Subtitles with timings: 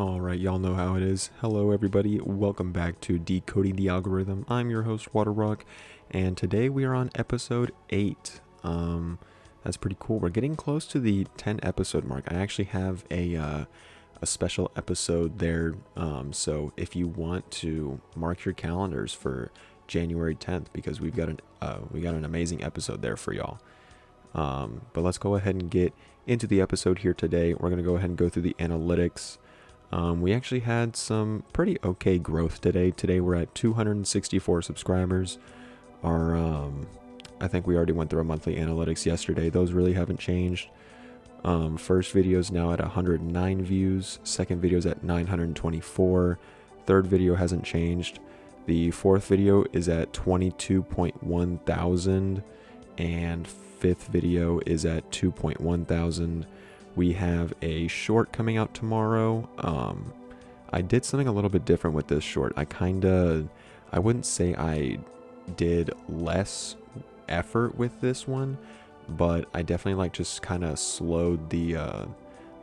[0.00, 1.28] All right, y'all know how it is.
[1.42, 2.18] Hello, everybody.
[2.22, 4.46] Welcome back to Decoding the Algorithm.
[4.48, 5.60] I'm your host, Waterrock,
[6.10, 8.40] and today we are on episode 8.
[8.64, 9.18] Um,
[9.62, 10.18] that's pretty cool.
[10.18, 12.24] We're getting close to the 10 episode mark.
[12.32, 13.64] I actually have a uh,
[14.22, 15.74] a special episode there.
[15.98, 19.52] Um, so if you want to mark your calendars for
[19.86, 23.60] January 10th, because we've got an uh, we got an amazing episode there for y'all.
[24.34, 25.92] Um, but let's go ahead and get
[26.26, 27.52] into the episode here today.
[27.52, 29.36] We're gonna go ahead and go through the analytics.
[29.92, 32.90] Um, we actually had some pretty okay growth today.
[32.90, 35.38] Today we're at 264 subscribers.
[36.02, 36.86] Our um,
[37.40, 39.48] I think we already went through our monthly analytics yesterday.
[39.50, 40.68] Those really haven't changed.
[41.42, 44.18] Um, first video is now at 109 views.
[44.24, 46.38] Second video is at 924.
[46.86, 48.20] Third video hasn't changed.
[48.66, 52.42] The fourth video is at 22.1 thousand.
[52.98, 56.46] And fifth video is at 2.1 thousand.
[56.96, 59.48] We have a short coming out tomorrow.
[59.58, 60.12] Um,
[60.72, 62.52] I did something a little bit different with this short.
[62.56, 63.48] I kind of,
[63.92, 64.98] I wouldn't say I
[65.56, 66.76] did less
[67.28, 68.58] effort with this one,
[69.08, 72.06] but I definitely like just kind of slowed the uh,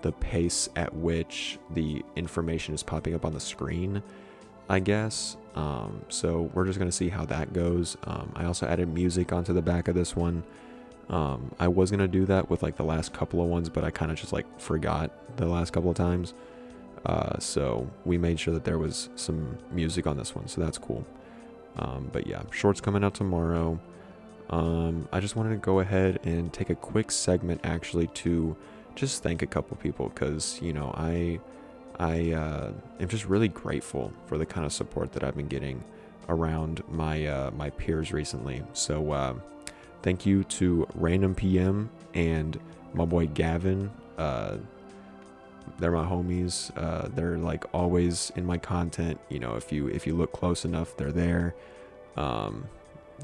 [0.01, 4.03] the pace at which the information is popping up on the screen.
[4.69, 5.37] I guess.
[5.55, 7.97] Um, so we're just gonna see how that goes.
[8.03, 10.43] Um, I also added music onto the back of this one.
[11.09, 13.91] Um, I was gonna do that with like the last couple of ones, but I
[13.91, 16.33] kind of just like forgot the last couple of times.
[17.05, 20.77] Uh, so we made sure that there was some music on this one, so that's
[20.77, 21.05] cool.
[21.77, 23.79] Um, but yeah, shorts coming out tomorrow.
[24.49, 28.55] Um, I just wanted to go ahead and take a quick segment actually to
[28.95, 31.39] just thank a couple people because you know I
[31.99, 35.83] I uh, am just really grateful for the kind of support that I've been getting
[36.29, 38.63] around my uh, my peers recently.
[38.73, 39.33] So uh,
[40.07, 42.57] thank you to Random PM and
[42.93, 43.91] my boy Gavin.
[44.17, 44.55] Uh,
[45.79, 46.71] they're my homies.
[46.77, 49.19] Uh, they're like always in my content.
[49.27, 51.55] You know, if you if you look close enough, they're there.
[52.15, 52.69] Um,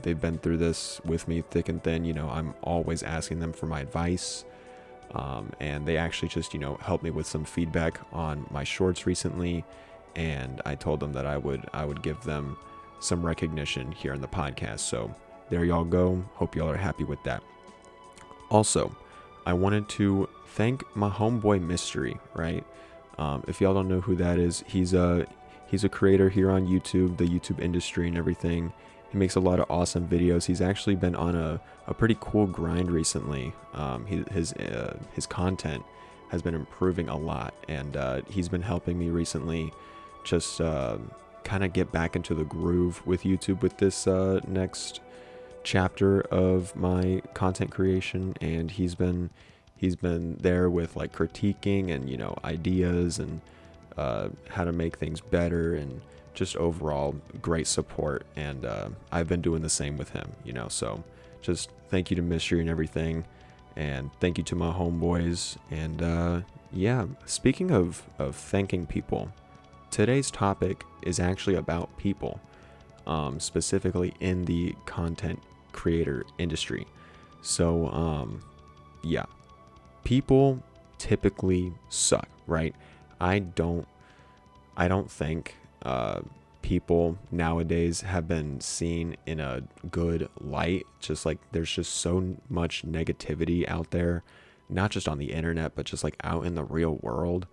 [0.02, 2.04] they've been through this with me thick and thin.
[2.04, 4.44] You know, I'm always asking them for my advice.
[5.12, 9.06] Um, and they actually just, you know, helped me with some feedback on my shorts
[9.06, 9.64] recently.
[10.18, 12.58] And I told them that I would I would give them
[13.00, 14.80] some recognition here in the podcast.
[14.80, 15.16] So
[15.50, 16.24] there y'all go.
[16.36, 17.44] Hope y'all are happy with that.
[18.50, 18.96] Also,
[19.46, 22.64] I wanted to thank my homeboy Mystery, right?
[23.18, 25.28] Um, if y'all don't know who that is, he's a
[25.68, 28.74] he's a creator here on YouTube, the YouTube industry and everything.
[29.12, 30.46] He makes a lot of awesome videos.
[30.46, 33.54] He's actually been on a, a pretty cool grind recently.
[33.74, 35.84] Um, he, his uh, his content
[36.30, 39.72] has been improving a lot, and uh, he's been helping me recently
[40.24, 40.98] just uh,
[41.44, 45.02] kind of get back into the groove with YouTube with this uh, next
[45.64, 48.36] chapter of my content creation.
[48.42, 49.30] And he's been
[49.84, 53.42] he's been there with like critiquing and you know ideas and
[53.98, 56.00] uh, how to make things better and
[56.34, 60.70] just overall great support and uh, i've been doing the same with him you know
[60.70, 61.04] so
[61.42, 63.26] just thank you to mystery and everything
[63.76, 66.40] and thank you to my homeboys and uh,
[66.72, 69.30] yeah speaking of of thanking people
[69.92, 72.40] today's topic is actually about people
[73.06, 75.40] um, specifically in the content
[75.74, 76.88] creator industry
[77.42, 78.42] so um,
[79.04, 79.26] yeah
[80.04, 80.64] people
[80.98, 82.76] typically suck right
[83.20, 83.88] i don't
[84.78, 86.22] i don't think uh,
[86.64, 90.88] people nowadays have been seen in a good light.
[91.00, 94.24] Just like there's just so much negativity out there,
[94.68, 97.46] not just on the internet, but just like out in the real world.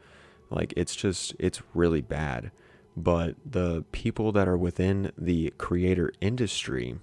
[0.48, 2.50] Like it's just, it's really bad.
[2.96, 6.96] But the people that are within the creator industry,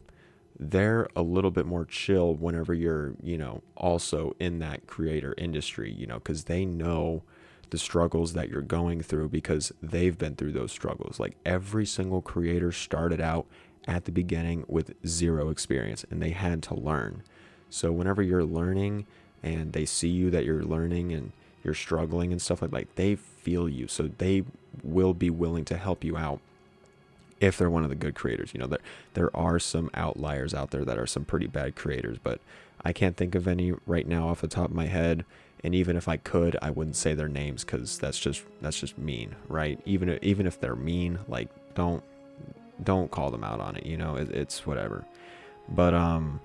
[0.60, 5.92] they're a little bit more chill whenever you're, you know, also in that creator industry,
[5.92, 7.22] you know, because they know
[7.70, 11.20] the struggles that you're going through because they've been through those struggles.
[11.20, 13.46] Like every single creator started out
[13.88, 17.24] at the beginning with zero experience and they had to learn.
[17.70, 19.06] So whenever you're learning
[19.44, 23.16] and they see you that you're learning and you're struggling and stuff like like they
[23.16, 23.88] feel you.
[23.88, 24.44] So they
[24.84, 26.40] will be willing to help you out
[27.40, 28.54] if they're one of the good creators.
[28.54, 28.80] You know, there
[29.14, 32.40] there are some outliers out there that are some pretty bad creators, but
[32.84, 35.26] I can't think of any right now off the top of my head
[35.64, 38.98] and even if I could, I wouldn't say their names because that's just that's just
[38.98, 39.80] mean, right?
[39.86, 42.04] Even if, even if they're mean, like don't
[42.84, 43.86] don't call them out on it.
[43.86, 45.06] You know, it, it's whatever.
[45.68, 46.40] But um,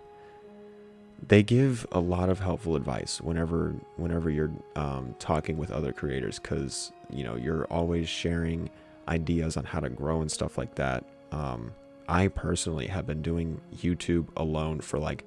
[1.28, 6.38] they give a lot of helpful advice whenever whenever you're um, talking with other creators
[6.38, 8.70] because you know you're always sharing
[9.08, 11.04] ideas on how to grow and stuff like that.
[11.30, 11.72] Um,
[12.08, 15.24] I personally have been doing YouTube alone for like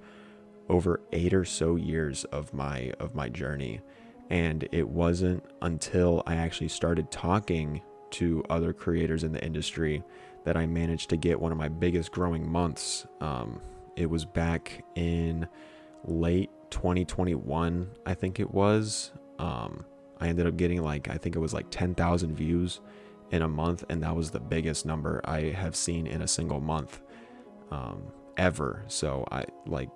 [0.70, 3.82] over eight or so years of my of my journey
[4.30, 7.82] And it wasn't until I actually started talking
[8.12, 10.04] to other creators in the industry
[10.46, 13.06] that I managed to get one of my biggest growing months.
[13.22, 13.62] Um,
[13.96, 15.48] it was back in
[16.06, 19.12] late 2021, I think it was.
[19.40, 19.86] Um,
[20.20, 22.80] I ended up getting like, I think it was like 10,000 views
[23.32, 26.60] in a month, and that was the biggest number I have seen in a single
[26.60, 27.02] month
[27.72, 28.04] um,
[28.38, 28.84] ever.
[28.88, 29.90] So I like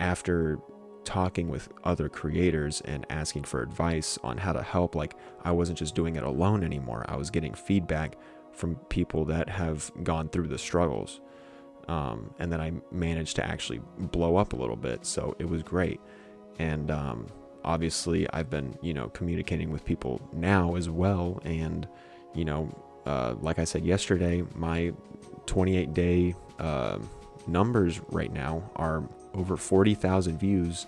[0.00, 0.58] after
[1.04, 5.14] talking with other creators and asking for advice on how to help, like
[5.44, 7.04] I wasn't just doing it alone anymore.
[7.08, 8.16] I was getting feedback
[8.52, 11.20] from people that have gone through the struggles.
[11.88, 15.06] Um, and then I managed to actually blow up a little bit.
[15.06, 16.00] So it was great.
[16.58, 17.26] And um,
[17.64, 21.40] obviously, I've been, you know, communicating with people now as well.
[21.44, 21.88] And,
[22.34, 22.68] you know,
[23.06, 24.92] uh, like I said yesterday, my
[25.46, 26.98] 28 day uh,
[27.46, 29.02] numbers right now are
[29.34, 30.86] over 40,000 views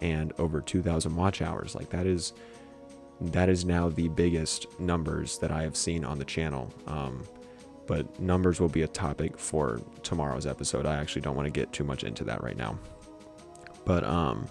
[0.00, 1.74] and over 2,000 watch hours.
[1.74, 2.32] Like that is
[3.20, 6.72] that is now the biggest numbers that I have seen on the channel.
[6.86, 7.22] Um,
[7.86, 10.84] but numbers will be a topic for tomorrow's episode.
[10.84, 12.78] I actually don't want to get too much into that right now.
[13.84, 14.48] But um,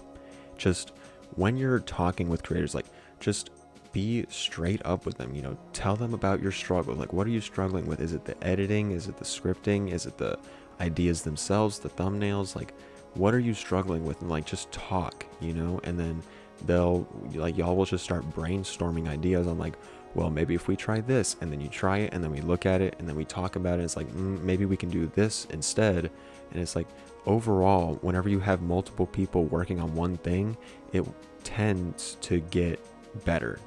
[0.57, 0.93] just
[1.35, 2.85] when you're talking with creators, like
[3.19, 3.49] just
[3.93, 5.33] be straight up with them.
[5.33, 6.95] You know, tell them about your struggle.
[6.95, 8.01] Like, what are you struggling with?
[8.01, 8.91] Is it the editing?
[8.91, 9.91] Is it the scripting?
[9.91, 10.37] Is it the
[10.81, 12.55] ideas themselves, the thumbnails?
[12.55, 12.73] Like,
[13.13, 14.19] what are you struggling with?
[14.21, 16.21] And like, just talk, you know, and then
[16.65, 19.73] they'll like y'all will just start brainstorming ideas on like
[20.15, 22.65] well maybe if we try this and then you try it and then we look
[22.65, 25.07] at it and then we talk about it it's like mm, maybe we can do
[25.15, 26.09] this instead
[26.51, 26.87] and it's like
[27.25, 30.55] overall whenever you have multiple people working on one thing
[30.93, 31.05] it
[31.43, 32.79] tends to get
[33.25, 33.59] better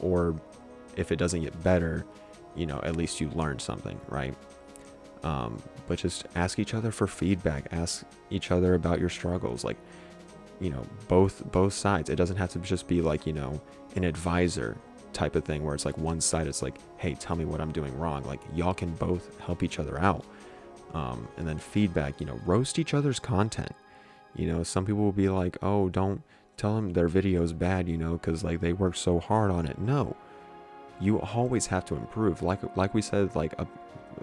[0.00, 0.34] or
[0.96, 2.04] if it doesn't get better
[2.56, 4.34] you know at least you learned something right?
[5.22, 7.66] Um, but just ask each other for feedback.
[7.72, 9.64] Ask each other about your struggles.
[9.64, 9.76] Like
[10.60, 12.10] you know both both sides.
[12.10, 13.60] It doesn't have to just be like you know
[13.96, 14.76] an advisor
[15.12, 17.72] type of thing where it's like one side it's like hey tell me what i'm
[17.72, 18.22] doing wrong.
[18.24, 20.24] Like y'all can both help each other out.
[20.94, 23.72] Um, and then feedback you know roast each other's content.
[24.34, 26.22] You know some people will be like oh don't
[26.60, 29.66] tell them their video is bad you know because like they work so hard on
[29.66, 30.16] it no
[31.00, 33.66] you always have to improve like like we said like a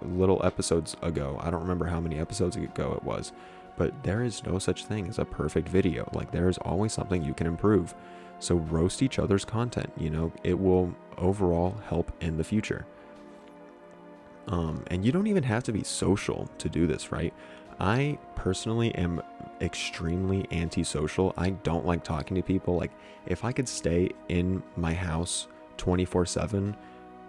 [0.01, 3.31] little episodes ago i don't remember how many episodes ago it was
[3.78, 6.10] but there is no such thing as a perfect video.
[6.13, 7.94] Like, there is always something you can improve.
[8.40, 9.92] So, roast each other's content.
[9.95, 12.86] You know, it will overall help in the future.
[14.48, 17.33] Um, and you don't even have to be social to do this, right?
[17.79, 19.21] I personally am
[19.62, 21.33] extremely antisocial.
[21.38, 22.75] I don't like talking to people.
[22.75, 22.91] Like,
[23.25, 25.47] if I could stay in my house
[25.77, 26.75] 24 7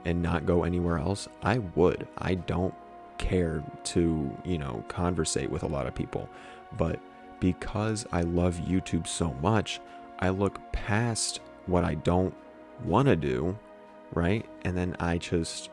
[0.05, 2.07] and not go anywhere else, I would.
[2.19, 2.75] I don't
[3.19, 6.29] care to, you know, conversate with a lot of people.
[6.77, 7.01] But
[7.41, 9.81] because I love YouTube so much,
[10.21, 12.35] I look past what I don't
[12.85, 13.57] want to do,
[14.13, 14.47] right?
[14.63, 15.71] And then I just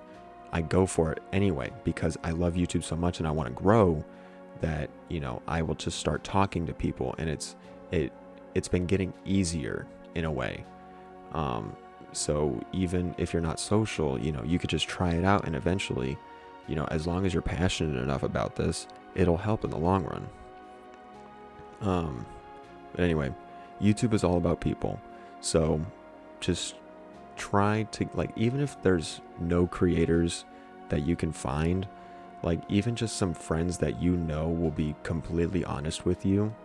[0.52, 3.54] I go for it anyway because I love YouTube so much and I want to
[3.54, 4.04] grow
[4.62, 7.56] that, you know, I will just start talking to people and it's
[7.92, 8.12] it
[8.54, 9.86] it's been getting easier
[10.16, 10.66] in a way.
[11.34, 11.76] Um
[12.12, 15.56] so even if you're not social, you know, you could just try it out and
[15.56, 16.18] eventually
[16.68, 20.04] you know, as long as you're passionate enough about this, it'll help in the long
[20.04, 20.28] run.
[21.82, 22.26] Um,
[22.92, 23.34] but anyway,
[23.82, 25.00] YouTube is all about people.
[25.42, 25.80] So
[26.40, 26.76] just
[27.36, 30.46] try to, like, even if there's no creators
[30.90, 31.88] that you can find,
[32.46, 36.56] like, even just some friends that you know will be completely honest with you,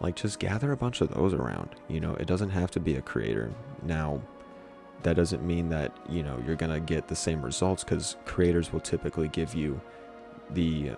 [0.00, 1.70] like, just gather a bunch of those around.
[1.88, 3.50] You know, it doesn't have to be a creator.
[3.82, 4.20] Now,
[5.02, 8.80] that doesn't mean that you know you're gonna get the same results because creators will
[8.80, 9.80] typically give you
[10.50, 10.92] the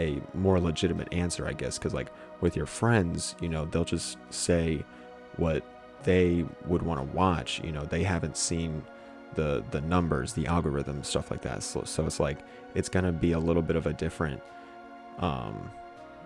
[0.00, 2.08] a more legitimate answer i guess because like
[2.40, 4.84] with your friends you know they'll just say
[5.36, 5.64] what
[6.04, 8.82] they would want to watch you know they haven't seen
[9.34, 12.38] the the numbers the algorithm stuff like that so, so it's like
[12.74, 14.40] it's gonna be a little bit of a different
[15.18, 15.70] um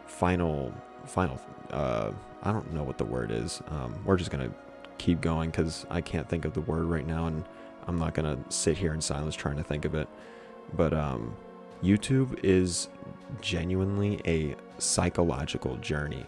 [0.06, 0.72] final
[1.04, 1.40] final
[1.70, 2.10] uh
[2.42, 4.50] i don't know what the word is um we're just gonna
[5.02, 7.44] keep going because I can't think of the word right now, and
[7.88, 10.08] I'm not gonna sit here in silence trying to think of it.
[10.74, 11.34] But um,
[11.82, 12.88] YouTube is
[13.40, 16.24] genuinely a psychological journey,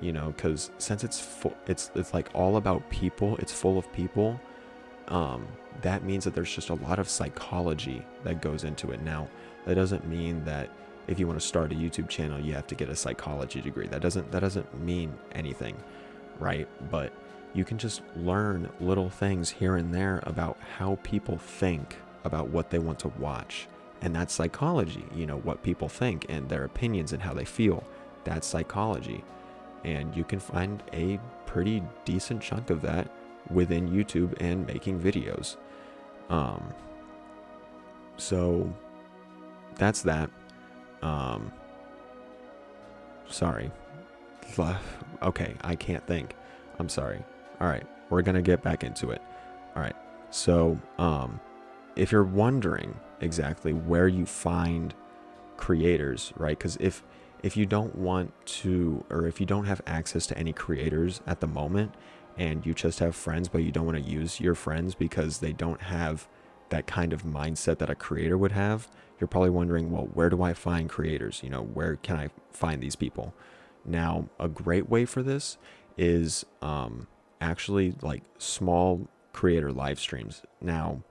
[0.00, 3.36] you know, because since it's full, it's it's like all about people.
[3.36, 4.40] It's full of people.
[5.10, 5.46] Um,
[5.82, 9.02] that means that there's just a lot of psychology that goes into it.
[9.02, 9.28] Now,
[9.66, 10.70] that doesn't mean that
[11.06, 13.88] if you want to start a YouTube channel, you have to get a psychology degree.
[13.88, 15.76] That doesn't that doesn't mean anything,
[16.38, 16.68] right?
[16.90, 17.12] But
[17.52, 22.70] you can just learn little things here and there about how people think about what
[22.70, 23.66] they want to watch.
[24.02, 27.84] And that's psychology, you know, what people think and their opinions and how they feel.
[28.24, 29.24] That's psychology.
[29.84, 33.10] And you can find a pretty decent chunk of that
[33.50, 35.56] within YouTube and making videos.
[36.28, 36.72] Um,
[38.16, 38.72] so
[39.76, 40.30] that's that.
[41.02, 41.52] Um,
[43.28, 43.70] sorry.
[45.22, 46.34] Okay, I can't think.
[46.78, 47.22] I'm sorry.
[47.60, 49.20] All right, we're gonna get back into it.
[49.76, 49.94] All right.
[50.30, 51.38] So, um,
[51.94, 54.94] if you're wondering exactly where you find
[55.58, 56.58] creators, right?
[56.58, 57.04] Because if
[57.42, 61.40] if you don't want to, or if you don't have access to any creators at
[61.40, 61.94] the moment,
[62.36, 65.52] and you just have friends, but you don't want to use your friends because they
[65.52, 66.28] don't have
[66.70, 70.42] that kind of mindset that a creator would have, you're probably wondering, well, where do
[70.42, 71.42] I find creators?
[71.42, 73.34] You know, where can I find these people?
[73.84, 75.58] Now, a great way for this
[75.98, 77.06] is um,
[77.40, 80.42] actually like small creator live streams.
[80.60, 81.02] Now,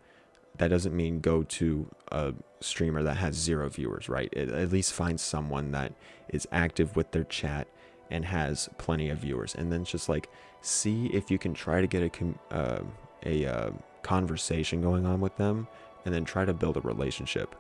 [0.58, 4.34] that doesn't mean go to a streamer that has zero viewers, right?
[4.36, 5.94] At least find someone that
[6.30, 7.68] is active with their chat
[8.12, 10.30] and has plenty of viewers, and then just like
[10.62, 12.84] see if you can try to get a uh,
[13.26, 15.68] a uh, conversation going on with them,
[16.06, 17.56] and then try to build a relationship.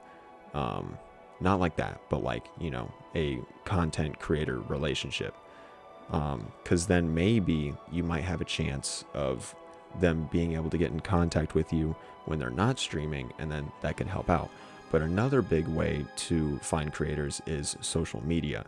[0.53, 0.97] Um,
[1.39, 5.35] not like that, but like you know a content creator relationship.
[6.07, 9.53] Because um, then maybe you might have a chance of
[9.99, 13.71] them being able to get in contact with you when they're not streaming, and then
[13.81, 14.49] that can help out.
[14.91, 18.65] But another big way to find creators is social media.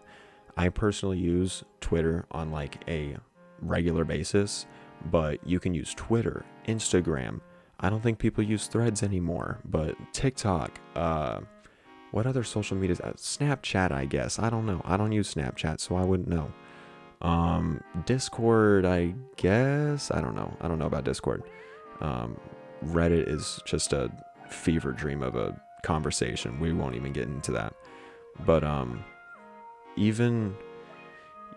[0.58, 3.18] I personally use Twitter on like a
[3.62, 4.66] regular basis,
[5.10, 7.42] but you can use Twitter, Instagram.
[7.80, 11.40] I don't think people use threads anymore, but TikTok, uh,
[12.12, 12.98] what other social media?
[13.04, 14.38] Uh, Snapchat, I guess.
[14.38, 14.82] I don't know.
[14.86, 16.52] I don't use Snapchat, so I wouldn't know.
[17.22, 20.12] Um, Discord, I guess.
[20.12, 20.56] I don't know.
[20.60, 21.44] I don't know about Discord.
[22.02, 22.38] Um,
[22.86, 24.12] Reddit is just a
[24.50, 26.60] fever dream of a conversation.
[26.60, 27.74] We won't even get into that.
[28.46, 29.04] But um,
[29.96, 30.56] even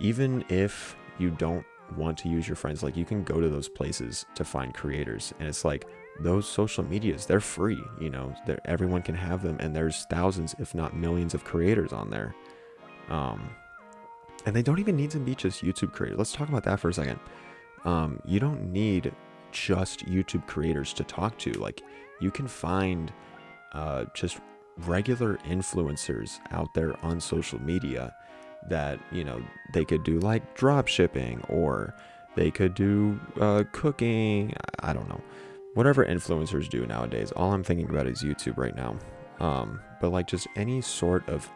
[0.00, 1.64] even if you don't
[1.97, 5.33] want to use your friends, like you can go to those places to find creators,
[5.38, 5.87] and it's like
[6.21, 8.33] those social medias they're free you know
[8.67, 12.35] everyone can have them and there's thousands if not millions of creators on there.
[13.09, 13.50] Um,
[14.47, 16.19] and they don't even need to be just youtube creators.
[16.19, 17.19] Let's talk about that for a second.
[17.85, 19.12] Um, you don't need
[19.53, 21.53] just youtube creators to talk to.
[21.53, 21.83] Like
[22.21, 23.12] you can find
[23.73, 24.41] uh, just
[24.79, 28.14] regular influencers out there on social media
[28.68, 29.42] that you know
[29.73, 31.94] they could do like drop shipping or
[32.37, 35.21] they could do uh, cooking i don't know.
[35.75, 38.97] Whatever influencers do nowadays all i'm thinking about is youtube right now.
[39.40, 41.50] Um, but like just any sort of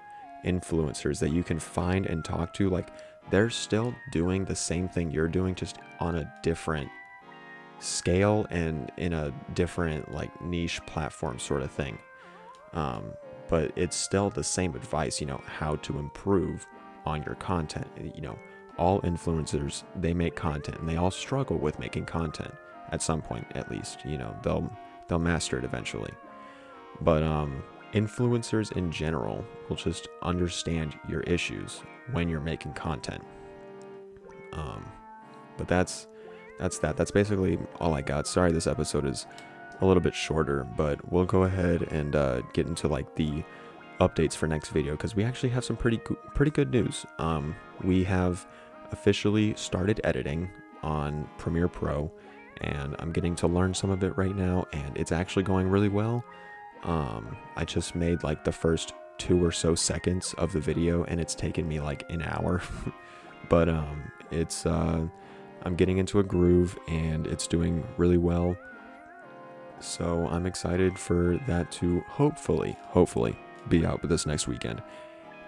[0.45, 2.89] influencers that you can find and talk to like
[3.31, 6.89] they're still doing the same thing you're doing just on a different
[7.81, 11.99] scale and in a different like niche platform sort of thing.
[12.73, 13.13] Um,
[13.49, 16.67] but it's still the same advice you know how to improve
[17.09, 17.89] on your content.
[18.15, 18.39] You know
[18.77, 22.55] all influencers they make content and they all struggle with making content
[22.93, 24.71] at some point at least you know they'll
[25.09, 26.13] they'll master it eventually.
[27.01, 27.63] But um
[27.95, 31.81] influencers in general will just understand your issues
[32.13, 33.25] when you're making content.
[34.53, 34.85] Um
[35.57, 36.07] but that's
[36.59, 36.97] that's that.
[36.97, 38.27] That's basically all i got.
[38.27, 39.27] Sorry this episode is
[39.81, 43.45] a little bit shorter but we'll go ahead and uh, get into like the
[44.01, 45.99] updates for next video because we actually have some pretty
[46.35, 48.47] pretty good news um we have
[48.93, 50.49] officially started editing
[50.83, 52.11] on premiere pro
[52.61, 55.89] and I'm getting to learn some of it right now, and it's actually going really
[55.89, 56.25] well.
[56.85, 61.21] Um, I just made like the first two or so seconds of the video, and
[61.21, 62.63] it's taken me like an hour.
[63.49, 65.07] but um, it's uh,
[65.63, 68.57] I'm getting into a groove, and it's doing really well.
[69.81, 73.39] So I'm excited for that to hopefully, hopefully,
[73.69, 74.83] be out this next weekend.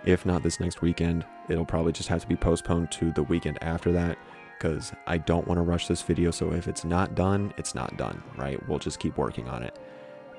[0.04, 3.58] If not this next weekend, it'll probably just have to be postponed to the weekend
[3.62, 4.18] after that
[4.58, 6.30] because I don't want to rush this video.
[6.30, 8.66] So if it's not done, it's not done, right?
[8.68, 9.78] We'll just keep working on it.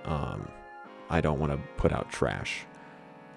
[0.06, 0.48] Um,
[1.10, 2.66] I don't want to put out trash.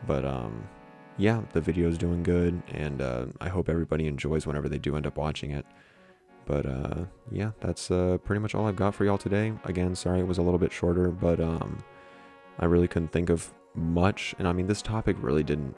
[0.06, 0.68] But um,
[1.16, 4.96] yeah, the video is doing good, and uh, I hope everybody enjoys whenever they do
[4.96, 5.66] end up watching it.
[6.46, 9.54] But uh, yeah, that's uh, pretty much all I've got for y'all today.
[9.64, 11.82] Again, sorry it was a little bit shorter, but um,
[12.58, 14.34] I really couldn't think of much.
[14.38, 15.76] And I mean, this topic really didn't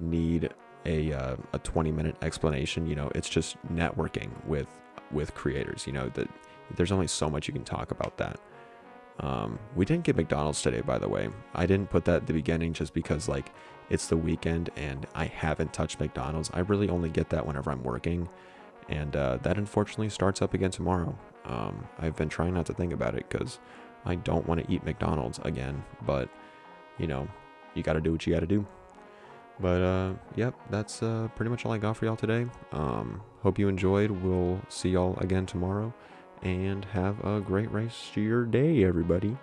[0.00, 0.50] need
[0.84, 2.86] a uh, a 20 minute explanation.
[2.86, 4.68] You know, it's just networking with
[5.12, 5.86] with creators.
[5.86, 6.28] You know that
[6.76, 8.40] there's only so much you can talk about that.
[9.18, 11.30] Um, we didn't get McDonald's today, by the way.
[11.54, 13.50] I didn't put that at the beginning just because like
[13.88, 16.50] it's the weekend and I haven't touched McDonald's.
[16.52, 18.28] I really only get that whenever I'm working,
[18.88, 21.18] and uh, that unfortunately starts up again tomorrow.
[21.44, 23.60] Um, I've been trying not to think about it because
[24.04, 26.28] I don't want to eat McDonald's again, but
[26.98, 27.28] you know,
[27.74, 28.66] you got to do what you got to do.
[29.58, 32.46] But uh, yep, that's uh, pretty much all I got for y'all today.
[32.72, 34.10] Um, hope you enjoyed.
[34.10, 35.92] We'll see y'all again tomorrow.
[36.42, 39.36] and have a great rest of your day, everybody.